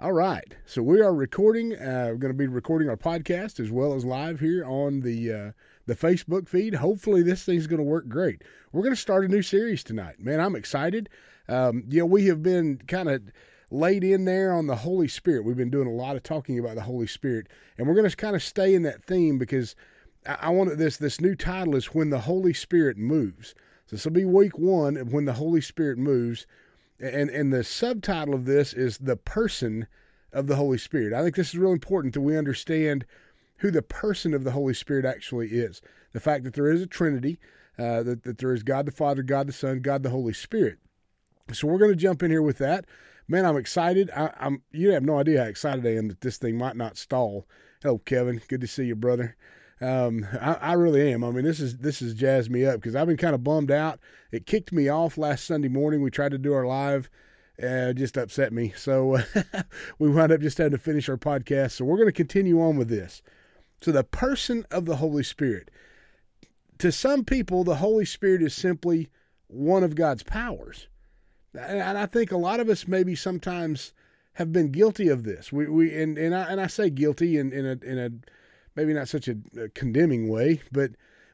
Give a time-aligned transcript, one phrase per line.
[0.00, 0.56] All right.
[0.66, 1.72] So we are recording.
[1.74, 5.32] Uh, we're going to be recording our podcast as well as live here on the
[5.32, 5.52] uh,
[5.86, 6.74] the Facebook feed.
[6.74, 8.42] Hopefully, this thing's going to work great.
[8.72, 10.18] We're going to start a new series tonight.
[10.18, 11.08] Man, I'm excited.
[11.48, 13.22] Um, you know, we have been kind of
[13.70, 15.44] laid in there on the Holy Spirit.
[15.44, 17.46] We've been doing a lot of talking about the Holy Spirit,
[17.78, 19.76] and we're going to kind of stay in that theme because
[20.26, 20.96] I, I wanted this.
[20.96, 23.54] This new title is when the Holy Spirit moves.
[23.86, 26.48] So this will be week one of when the Holy Spirit moves
[27.00, 29.86] and and the subtitle of this is the person
[30.32, 31.12] of the Holy Spirit.
[31.12, 33.04] I think this is really important that we understand
[33.58, 35.80] who the person of the Holy Spirit actually is.
[36.12, 37.38] The fact that there is a Trinity,
[37.78, 40.78] uh, that that there is God the Father, God the Son, God the Holy Spirit.
[41.52, 42.86] So we're going to jump in here with that.
[43.26, 44.10] Man, I'm excited.
[44.14, 46.96] I, am You have no idea how excited I am that this thing might not
[46.96, 47.46] stall.
[47.82, 48.40] Hello, Kevin.
[48.48, 49.36] Good to see you, brother.
[49.80, 51.24] Um, I, I, really am.
[51.24, 53.70] I mean, this is this has jazzed me up because I've been kind of bummed
[53.70, 53.98] out.
[54.30, 56.00] It kicked me off last Sunday morning.
[56.00, 57.10] We tried to do our live.
[57.62, 58.72] Uh, just upset me.
[58.76, 59.18] So
[59.98, 61.72] we wound up just having to finish our podcast.
[61.72, 63.22] So we're going to continue on with this.
[63.80, 65.70] So the person of the Holy Spirit.
[66.78, 69.08] To some people, the Holy Spirit is simply
[69.46, 70.88] one of God's powers.
[71.54, 73.92] And I think a lot of us maybe sometimes
[74.34, 75.52] have been guilty of this.
[75.52, 78.10] We, we and, and I and I say guilty in, in a in a
[78.76, 80.90] maybe not such a, a condemning way, but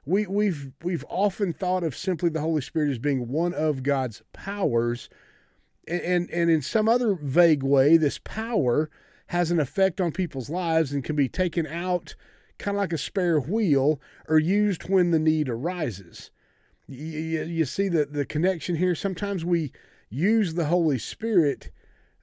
[0.07, 4.23] we, we've we've often thought of simply the Holy Spirit as being one of God's
[4.33, 5.09] powers,
[5.87, 8.91] and, and and in some other vague way, this power
[9.29, 12.17] has an effect on people's lives and can be taken out,
[12.59, 16.31] kind of like a spare wheel, or used when the need arises.
[16.89, 18.95] You, you, you see the the connection here.
[18.95, 19.73] Sometimes we
[20.09, 21.71] use the Holy Spirit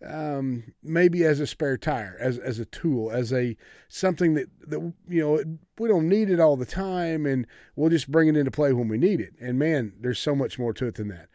[0.06, 4.94] um, maybe as a spare tire, as as a tool, as a something that that
[5.08, 8.52] you know we don't need it all the time, and we'll just bring it into
[8.52, 9.34] play when we need it.
[9.40, 11.30] And man, there's so much more to it than that.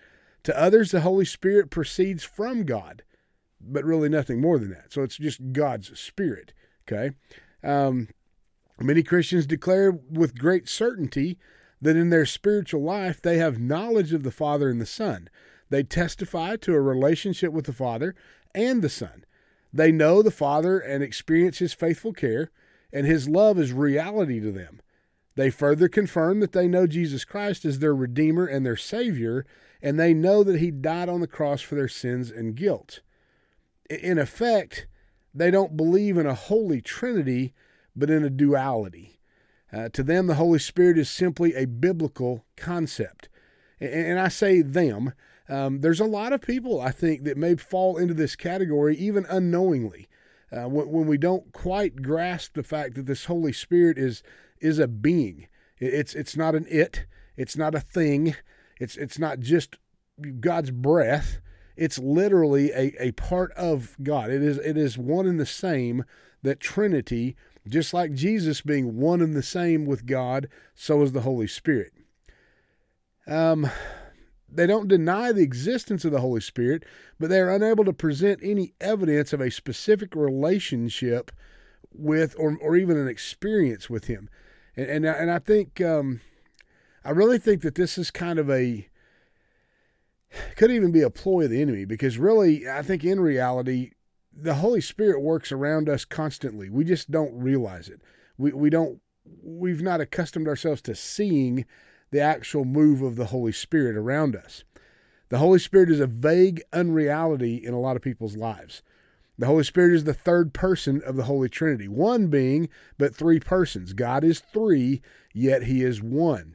[0.45, 3.03] To others, the Holy Spirit proceeds from God,
[3.61, 4.93] but really nothing more than that.
[4.93, 6.53] So it's just God's Spirit.
[6.87, 7.15] Okay.
[7.63, 8.09] Um,
[8.81, 11.39] many Christians declare with great certainty
[11.81, 15.29] that in their spiritual life they have knowledge of the Father and the Son.
[15.73, 18.15] They testify to a relationship with the Father
[18.55, 19.25] and the Son.
[19.73, 22.51] They know the Father and experience His faithful care,
[22.93, 24.83] and His love is reality to them.
[25.35, 29.47] They further confirm that they know Jesus Christ as their Redeemer and their Savior,
[29.81, 33.01] and they know that He died on the cross for their sins and guilt.
[33.89, 34.87] In effect,
[35.35, 37.55] they don't believe in a holy trinity,
[37.97, 39.21] but in a duality.
[39.73, 43.31] Uh, to them, the Holy Spirit is simply a biblical concept.
[43.81, 45.15] And, and I say them
[45.53, 49.27] um, there's a lot of people, I think, that may fall into this category even
[49.27, 50.09] unknowingly.
[50.51, 54.23] Uh, when, when, we don't quite grasp the fact that this Holy Spirit is
[54.61, 55.49] is a being.
[55.79, 57.05] It's it's not an it.
[57.37, 58.35] It's not a thing.
[58.81, 59.77] It's it's not just
[60.41, 61.41] God's breath.
[61.77, 64.31] It's literally a, a part of God.
[64.31, 66.05] It is it is one and the same.
[66.43, 67.37] That Trinity,
[67.69, 71.93] just like Jesus being one and the same with God, so is the Holy Spirit.
[73.29, 73.71] Um,
[74.55, 76.85] they don't deny the existence of the Holy Spirit,
[77.19, 81.31] but they are unable to present any evidence of a specific relationship
[81.93, 84.29] with or, or even an experience with Him.
[84.77, 86.21] And, and, and I think, um,
[87.05, 88.89] I really think that this is kind of a,
[90.57, 93.93] could even be a ploy of the enemy because really, I think in reality,
[94.35, 96.71] the Holy Spirit works around us constantly.
[96.71, 98.01] We just don't realize it.
[98.39, 99.01] We, we don't,
[99.43, 101.67] we've not accustomed ourselves to seeing
[102.13, 104.63] the actual move of the Holy Spirit around us.
[105.31, 108.83] The Holy Spirit is a vague unreality in a lot of people's lives.
[109.39, 112.69] The Holy Spirit is the third person of the Holy Trinity, one being,
[112.99, 113.95] but three persons.
[113.95, 115.01] God is three,
[115.33, 116.55] yet He is one.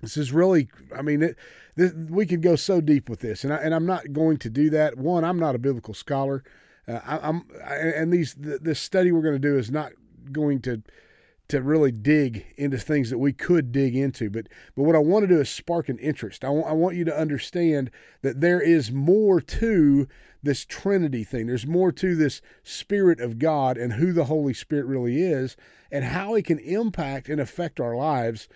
[0.00, 1.36] This is really, I mean, it,
[1.76, 4.48] this, we could go so deep with this, and, I, and I'm not going to
[4.48, 4.96] do that.
[4.96, 6.42] One, I'm not a biblical scholar.
[6.88, 9.92] Uh, I, am and these this study we're going to do is not
[10.32, 10.82] going to
[11.50, 14.30] to really dig into things that we could dig into.
[14.30, 16.44] But but what I want to do is spark an interest.
[16.44, 17.90] I, w- I want you to understand
[18.22, 20.08] that there is more to
[20.42, 21.46] this Trinity thing.
[21.46, 25.56] There's more to this Spirit of God and who the Holy Spirit really is
[25.90, 28.48] and how it can impact and affect our lives.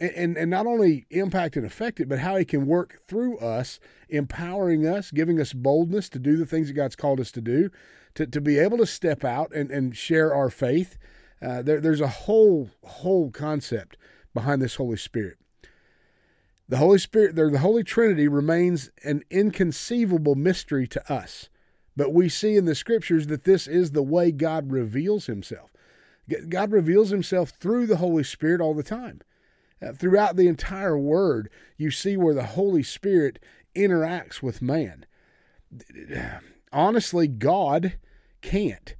[0.00, 3.38] And, and, and not only impact and affect it, but how he can work through
[3.38, 7.40] us, empowering us, giving us boldness to do the things that God's called us to
[7.40, 7.70] do,
[8.14, 10.98] to, to be able to step out and, and share our faith,
[11.40, 13.96] uh, there, there's a whole whole concept
[14.34, 15.38] behind this Holy Spirit.
[16.68, 21.48] The Holy Spirit, the Holy Trinity remains an inconceivable mystery to us,
[21.96, 25.70] but we see in the Scriptures that this is the way God reveals Himself.
[26.48, 29.22] God reveals Himself through the Holy Spirit all the time.
[29.80, 31.48] Uh, throughout the entire Word,
[31.78, 33.38] you see where the Holy Spirit
[33.74, 35.06] interacts with man.
[36.72, 37.94] Honestly, God
[38.42, 38.94] can't.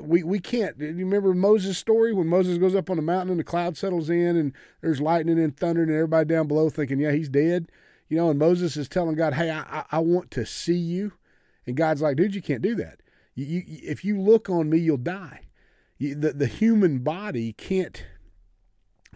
[0.00, 0.78] We we can't.
[0.78, 4.08] You remember Moses' story when Moses goes up on the mountain and the cloud settles
[4.08, 7.70] in and there's lightning and thunder and everybody down below thinking, yeah, he's dead.
[8.08, 11.14] You know, and Moses is telling God, hey, I, I want to see you.
[11.66, 13.00] And God's like, dude, you can't do that.
[13.34, 15.40] You, you, if you look on me, you'll die.
[15.98, 18.04] You, the, the human body can't,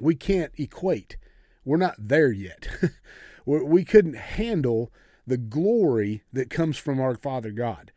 [0.01, 1.17] we can't equate.
[1.65, 2.69] We're not there yet.
[3.45, 4.91] we couldn't handle
[5.27, 7.93] the glory that comes from our Father God.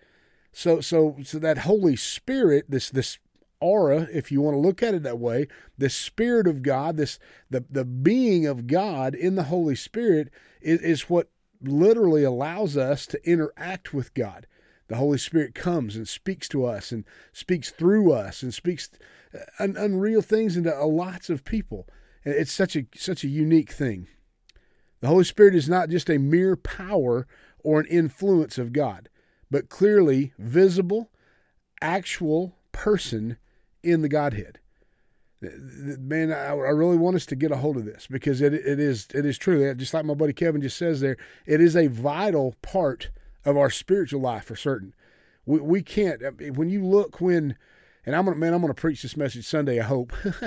[0.51, 3.19] So so so that Holy Spirit, this this
[3.59, 7.19] aura, if you want to look at it that way, the Spirit of God, this
[7.49, 10.29] the the being of God in the Holy Spirit
[10.61, 11.29] is, is what
[11.61, 14.47] literally allows us to interact with God.
[14.87, 18.89] The Holy Spirit comes and speaks to us and speaks through us and speaks
[19.33, 21.87] uh, un- unreal things into lots of people.
[22.25, 24.07] And it's such a such a unique thing.
[24.99, 27.25] The Holy Spirit is not just a mere power
[27.63, 29.07] or an influence of God
[29.51, 31.11] but clearly visible,
[31.81, 33.37] actual person
[33.83, 34.59] in the Godhead.
[35.41, 39.07] Man, I, really want us to get a hold of this because it, it is
[39.13, 39.73] it is true.
[39.73, 41.17] Just like my buddy Kevin just says there,
[41.47, 43.09] it is a vital part
[43.43, 44.93] of our spiritual life for certain.
[45.47, 46.21] We, we can't
[46.55, 47.57] when you look when
[48.05, 49.79] and I'm gonna man, I'm gonna preach this message Sunday.
[49.79, 50.13] I hope,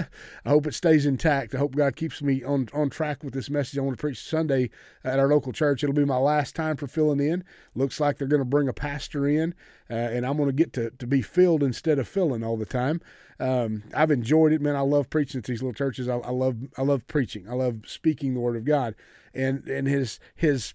[0.44, 1.54] I hope it stays intact.
[1.54, 3.78] I hope God keeps me on on track with this message.
[3.78, 4.70] I want to preach Sunday
[5.04, 5.82] at our local church.
[5.82, 7.44] It'll be my last time for filling in.
[7.74, 9.54] Looks like they're gonna bring a pastor in,
[9.90, 13.00] uh, and I'm gonna get to to be filled instead of filling all the time.
[13.40, 14.76] Um, I've enjoyed it, man.
[14.76, 16.08] I love preaching at these little churches.
[16.08, 17.48] I, I love I love preaching.
[17.48, 18.94] I love speaking the word of God,
[19.32, 20.74] and and his his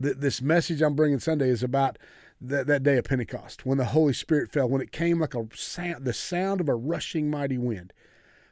[0.00, 1.98] th- this message I'm bringing Sunday is about
[2.40, 5.46] that, that day of Pentecost when the Holy Spirit fell, when it came like a
[5.54, 7.92] sound, the sound of a rushing mighty wind.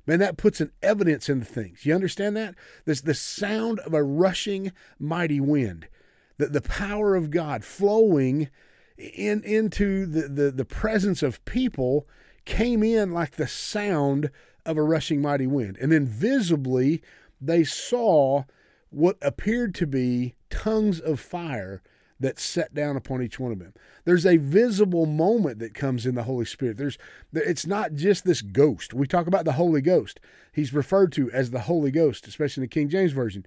[0.06, 1.86] Man, that puts an evidence in the things.
[1.86, 2.54] You understand that?
[2.84, 5.88] This the sound of a rushing mighty wind.
[6.36, 8.50] The, the power of God flowing
[8.98, 12.06] in into the, the, the presence of people
[12.44, 14.30] came in like the sound
[14.66, 15.78] of a rushing mighty wind.
[15.80, 17.02] And then visibly
[17.40, 18.44] they saw
[18.90, 21.82] what appeared to be tongues of fire
[22.24, 23.74] that set down upon each one of them.
[24.04, 26.78] There's a visible moment that comes in the Holy Spirit.
[26.78, 26.96] There's
[27.32, 28.94] it's not just this ghost.
[28.94, 30.20] We talk about the Holy Ghost.
[30.50, 33.44] He's referred to as the Holy Ghost, especially in the King James version.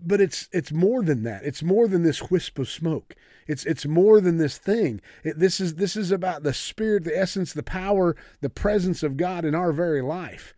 [0.00, 1.44] But it's it's more than that.
[1.44, 3.16] It's more than this wisp of smoke.
[3.48, 5.00] It's it's more than this thing.
[5.24, 9.16] It, this is this is about the spirit, the essence, the power, the presence of
[9.16, 10.54] God in our very life.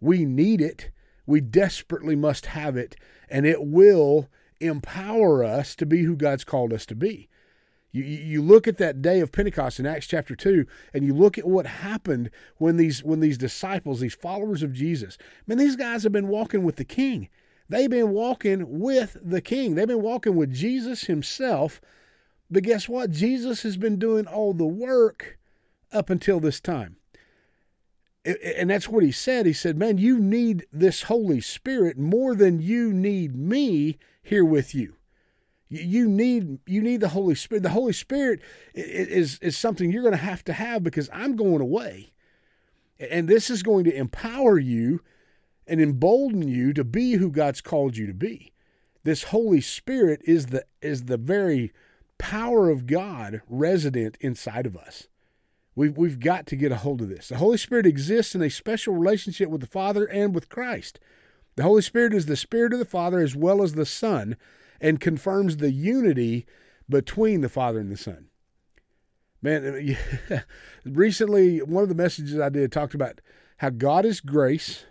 [0.00, 0.90] We need it.
[1.26, 2.94] We desperately must have it,
[3.28, 4.28] and it will
[4.62, 7.28] empower us to be who God's called us to be.
[7.92, 11.36] You, you look at that day of Pentecost in Acts chapter 2, and you look
[11.36, 16.02] at what happened when these, when these disciples, these followers of Jesus, man, these guys
[16.02, 17.28] have been walking with the King.
[17.68, 19.74] They've been walking with the King.
[19.74, 21.80] They've been walking with Jesus himself.
[22.50, 23.10] But guess what?
[23.10, 25.38] Jesus has been doing all the work
[25.92, 26.96] up until this time.
[28.24, 29.46] And that's what he said.
[29.46, 34.74] He said, Man, you need this Holy Spirit more than you need me here with
[34.74, 34.94] you.
[35.68, 37.62] You need you need the Holy Spirit.
[37.62, 38.40] The Holy Spirit
[38.74, 42.12] is is something you're going to have to have because I'm going away,
[42.98, 45.00] and this is going to empower you
[45.66, 48.52] and embolden you to be who God's called you to be.
[49.04, 51.72] This Holy Spirit is the is the very
[52.18, 55.08] power of God resident inside of us.
[55.74, 57.28] We've, we've got to get a hold of this.
[57.28, 61.00] The Holy Spirit exists in a special relationship with the Father and with Christ.
[61.56, 64.36] The Holy Spirit is the Spirit of the Father as well as the Son
[64.80, 66.46] and confirms the unity
[66.88, 68.28] between the Father and the Son.
[69.42, 69.96] Man,
[70.84, 73.20] recently, one of the messages I did talked about
[73.58, 74.84] how God is grace.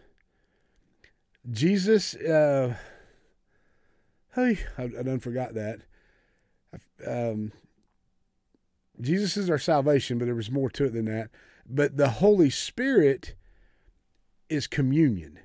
[1.50, 2.75] Jesus, uh,
[4.36, 5.80] hey, I, I done forgot that.
[7.08, 7.51] Um,
[9.00, 11.32] Jesus is our salvation, but there was more to it than that.
[11.68, 13.36] But the Holy Spirit
[14.50, 15.39] is communion.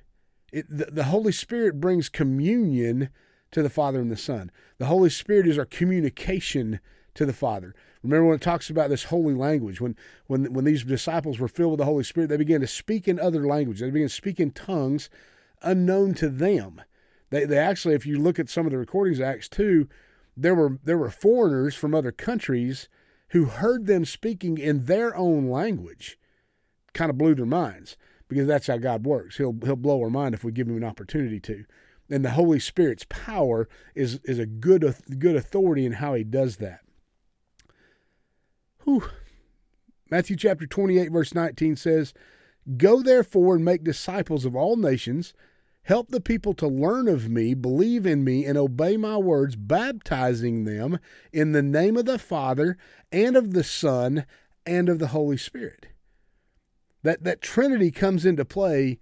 [0.51, 3.09] It, the, the Holy Spirit brings communion
[3.51, 4.51] to the Father and the Son.
[4.77, 6.79] The Holy Spirit is our communication
[7.15, 7.73] to the Father.
[8.03, 9.95] Remember when it talks about this holy language, when
[10.27, 13.19] when when these disciples were filled with the Holy Spirit, they began to speak in
[13.19, 13.81] other languages.
[13.81, 15.09] They began to speak in tongues
[15.61, 16.81] unknown to them.
[17.29, 19.89] They they actually, if you look at some of the recordings of Acts two,
[20.35, 22.87] there were there were foreigners from other countries
[23.29, 26.17] who heard them speaking in their own language.
[26.93, 29.37] Kind of blew their minds because that's how God works.
[29.37, 31.65] He'll he'll blow our mind if we give him an opportunity to.
[32.09, 36.57] And the Holy Spirit's power is is a good good authority in how he does
[36.57, 36.81] that.
[38.83, 39.09] Whew.
[40.09, 42.13] Matthew chapter 28 verse 19 says,
[42.77, 45.33] "Go therefore and make disciples of all nations,
[45.83, 50.63] help the people to learn of me, believe in me and obey my words, baptizing
[50.63, 50.99] them
[51.33, 52.77] in the name of the Father
[53.11, 54.25] and of the Son
[54.65, 55.87] and of the Holy Spirit.
[57.07, 58.99] That that Trinity comes into play.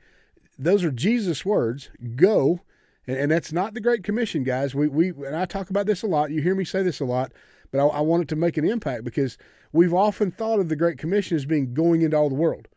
[0.60, 1.90] Those are Jesus' words.
[2.16, 2.62] Go,
[3.08, 4.76] and, and that's not the Great Commission, guys.
[4.76, 6.30] We we and I talk about this a lot.
[6.30, 7.32] You hear me say this a lot,
[7.72, 9.40] but I, I want it to make an impact because
[9.72, 12.68] we've often thought of the Great Commission as being going into all the world,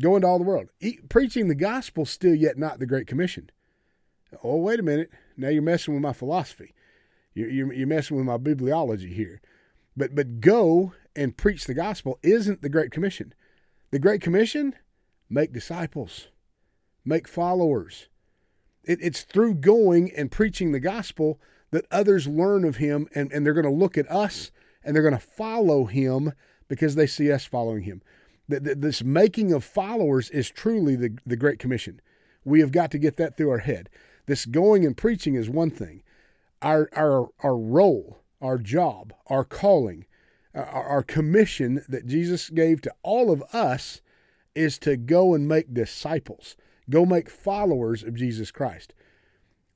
[0.00, 2.04] going to all the world, e- preaching the gospel.
[2.04, 3.50] Still, yet not the Great Commission.
[4.42, 5.10] Oh, wait a minute.
[5.36, 6.74] Now you're messing with my philosophy.
[7.34, 9.40] You're, you're, you're messing with my bibliology here.
[9.96, 13.32] But but go and preach the gospel isn't the Great Commission.
[13.90, 14.74] The Great Commission,
[15.30, 16.28] make disciples,
[17.04, 18.08] make followers.
[18.84, 21.40] It, it's through going and preaching the gospel
[21.70, 24.50] that others learn of him and, and they're going to look at us
[24.84, 26.32] and they're going to follow him
[26.68, 28.02] because they see us following him.
[28.48, 32.00] This making of followers is truly the, the Great Commission.
[32.44, 33.88] We have got to get that through our head.
[34.26, 36.02] This going and preaching is one thing.
[36.62, 40.06] Our, our, our role, our job, our calling,
[40.56, 44.00] our, commission that Jesus gave to all of us
[44.54, 46.56] is to go and make disciples,
[46.88, 48.94] go make followers of Jesus Christ.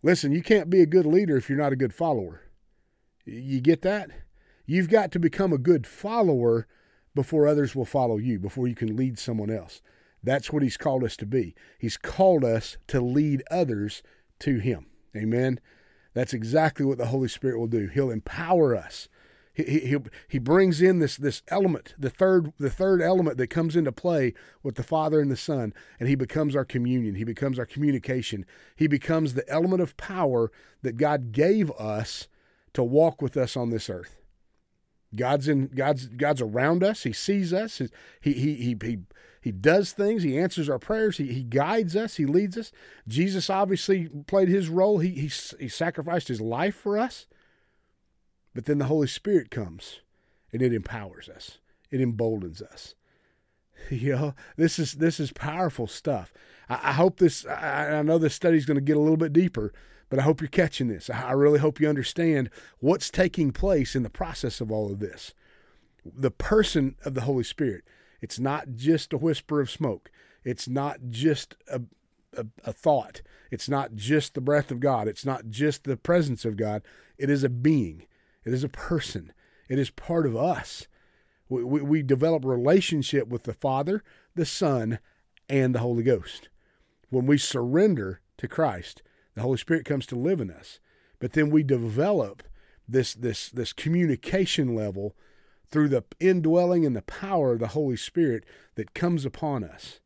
[0.03, 2.43] Listen, you can't be a good leader if you're not a good follower.
[3.27, 4.11] You get that?
[4.67, 6.67] You've got to become a good follower
[7.15, 9.83] before others will follow you, before you can lead someone else.
[10.23, 11.55] That's what he's called us to be.
[11.79, 14.03] He's called us to lead others
[14.41, 14.87] to him.
[15.17, 15.61] Amen.
[16.15, 17.89] That's exactly what the Holy Spirit will do.
[17.89, 19.09] He'll empower us.
[19.64, 19.97] He,
[20.29, 24.35] he, brings in this this element, the third the third element that comes into play
[24.62, 27.14] with the Father and the Son, and he becomes our communion.
[27.14, 28.47] He becomes our communication.
[28.76, 30.50] He becomes the element of power
[30.83, 32.29] that God gave us
[32.75, 34.21] to walk with us on this earth.
[35.14, 37.02] God's in God's God's around us.
[37.02, 37.79] He sees us.
[38.21, 38.99] He he he he
[39.40, 40.23] he does things.
[40.23, 41.17] He answers our prayers.
[41.17, 42.17] He, he guides us.
[42.17, 42.73] He leads us.
[43.09, 44.99] Jesus obviously played his role.
[44.99, 47.26] He, he, he sacrificed his life for us.
[48.61, 50.00] But then the Holy Spirit comes
[50.52, 51.61] and it empowers us.
[51.90, 52.95] It emboldens us.
[53.88, 56.35] You know, this is this is powerful stuff.
[56.69, 57.47] I, I hope this.
[57.47, 59.73] I, I know this study is going to get a little bit deeper,
[60.11, 61.09] but I hope you're catching this.
[61.09, 62.50] I really hope you understand
[62.81, 65.33] what's taking place in the process of all of this.
[66.05, 67.85] The person of the Holy Spirit.
[68.21, 70.11] It's not just a whisper of smoke.
[70.45, 71.81] It's not just a,
[72.37, 73.23] a, a, thought.
[73.50, 75.09] It's not just the breath of God.
[75.09, 76.83] It's not just the presence of God.
[77.17, 78.05] It is a being.
[78.44, 79.32] It is a person.
[79.68, 80.87] It is part of us.
[81.49, 84.02] We, we, we develop relationship with the Father,
[84.35, 84.99] the Son,
[85.49, 86.49] and the Holy Ghost.
[87.11, 89.02] When we surrender to Christ,
[89.35, 90.80] the Holy Spirit comes to live in us.
[91.18, 92.42] But then we develop
[92.88, 95.14] this this this communication level
[95.70, 98.44] through the indwelling and the power of the Holy Spirit
[98.75, 100.00] that comes upon us.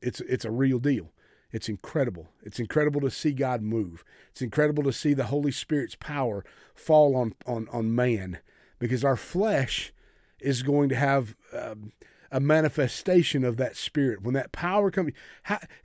[0.00, 1.11] It's it's a real deal.
[1.52, 2.30] It's incredible.
[2.42, 4.02] It's incredible to see God move.
[4.30, 6.44] It's incredible to see the Holy Spirit's power
[6.74, 8.38] fall on on on man,
[8.78, 9.92] because our flesh
[10.40, 11.92] is going to have um,
[12.30, 14.22] a manifestation of that Spirit.
[14.22, 15.12] When that power comes,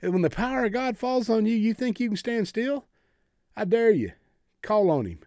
[0.00, 2.86] when the power of God falls on you, you think you can stand still?
[3.54, 4.12] I dare you,
[4.62, 5.20] call on Him.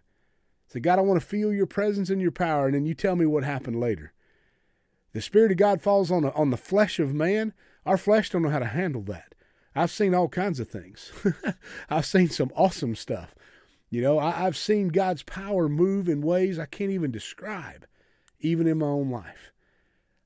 [0.66, 3.14] Say, God, I want to feel your presence and your power, and then you tell
[3.14, 4.12] me what happened later.
[5.12, 7.52] The Spirit of God falls on on the flesh of man.
[7.86, 9.34] Our flesh don't know how to handle that.
[9.74, 11.12] I've seen all kinds of things.
[11.90, 13.34] I've seen some awesome stuff.
[13.90, 17.86] You know, I, have seen God's power move in ways I can't even describe,
[18.40, 19.52] even in my own life.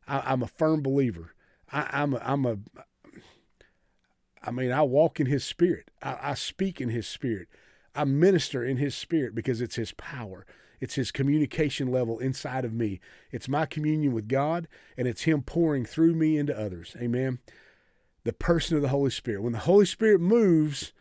[0.06, 1.34] I, am a firm believer.
[1.72, 2.58] I, am a, I'm a,
[4.42, 5.90] I mean, I walk in His Spirit.
[6.00, 7.48] I, I speak in His Spirit.
[7.94, 10.46] I minister in His Spirit because it's His power.
[10.80, 13.00] It's His communication level inside of me.
[13.32, 16.94] It's my communion with God, and it's Him pouring through me into others.
[17.00, 17.40] Amen.
[18.26, 19.42] The person of the Holy Spirit.
[19.42, 20.92] When the Holy Spirit moves,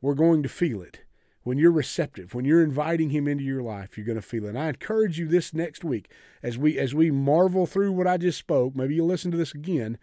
[0.00, 1.00] we're going to feel it.
[1.42, 4.50] When you're receptive, when you're inviting Him into your life, you're going to feel it.
[4.50, 6.08] And I encourage you this next week
[6.40, 8.76] as we as we marvel through what I just spoke.
[8.76, 9.98] Maybe you'll listen to this again,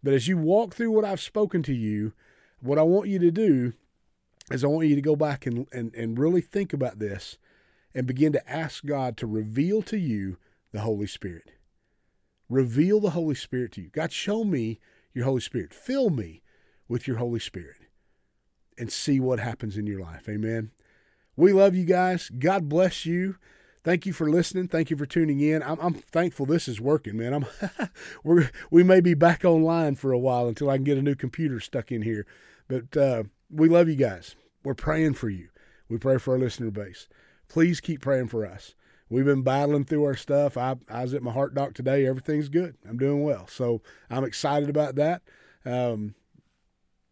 [0.00, 2.12] but as you walk through what I've spoken to you,
[2.60, 3.72] what I want you to do
[4.48, 7.36] is I want you to go back and, and, and really think about this
[7.96, 10.36] and begin to ask God to reveal to you
[10.70, 11.50] the Holy Spirit.
[12.48, 13.88] Reveal the Holy Spirit to you.
[13.88, 14.78] God, show me
[15.14, 15.74] your Holy Spirit.
[15.74, 16.42] Fill me
[16.88, 17.86] with your Holy Spirit
[18.78, 20.28] and see what happens in your life.
[20.28, 20.70] Amen.
[21.36, 22.30] We love you guys.
[22.30, 23.36] God bless you.
[23.84, 24.68] Thank you for listening.
[24.68, 25.62] Thank you for tuning in.
[25.62, 27.34] I'm, I'm thankful this is working, man.
[27.34, 27.46] I'm
[28.24, 31.16] we we may be back online for a while until I can get a new
[31.16, 32.26] computer stuck in here.
[32.68, 34.36] But uh, we love you guys.
[34.62, 35.48] We're praying for you.
[35.88, 37.08] We pray for our listener base.
[37.48, 38.74] Please keep praying for us.
[39.12, 40.56] We've been battling through our stuff.
[40.56, 42.06] I, I was at my heart doc today.
[42.06, 42.76] Everything's good.
[42.88, 43.46] I'm doing well.
[43.46, 45.20] So I'm excited about that.
[45.66, 46.14] Um,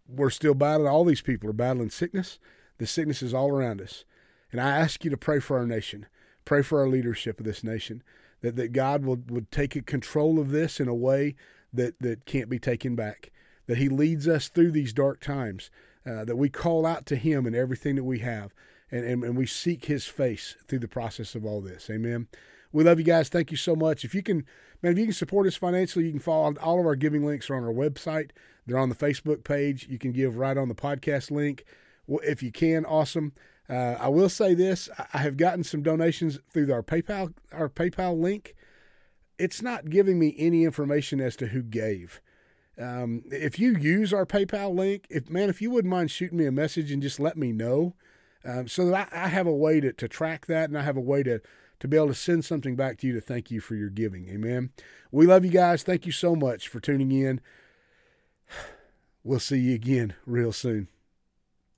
[0.09, 0.89] we're still battling.
[0.89, 2.39] All these people are battling sickness.
[2.79, 4.07] The sickness is all around us.
[4.51, 6.07] And I ask you to pray for our nation.
[6.47, 8.03] Pray for our leadership of this nation
[8.41, 11.35] that, that God would, would take control of this in a way
[11.71, 13.31] that, that can't be taken back,
[13.67, 15.71] that He leads us through these dark times,
[16.07, 18.55] uh, that we call out to Him in everything that we have,
[18.91, 21.89] and, and, and we seek His face through the process of all this.
[21.91, 22.29] Amen.
[22.73, 23.29] We love you guys.
[23.29, 24.05] Thank you so much.
[24.05, 24.45] If you can,
[24.83, 27.51] man, if you can support us financially, you can follow all of our giving links
[27.51, 28.31] are on our website.
[28.67, 29.89] They're on the Facebook page.
[29.89, 31.65] You can give right on the podcast link.
[32.07, 33.33] Well, If you can, awesome.
[33.69, 38.21] Uh, I will say this: I have gotten some donations through our PayPal our PayPal
[38.21, 38.55] link.
[39.39, 42.21] It's not giving me any information as to who gave.
[42.79, 46.47] Um, if you use our PayPal link, if man, if you wouldn't mind shooting me
[46.47, 47.95] a message and just let me know,
[48.45, 50.97] um, so that I, I, have a way to, to track that and I have
[50.97, 51.41] a way to
[51.81, 54.29] to be able to send something back to you to thank you for your giving.
[54.29, 54.71] Amen.
[55.11, 55.83] We love you guys.
[55.83, 57.41] Thank you so much for tuning in.
[59.23, 60.89] We'll see you again real soon.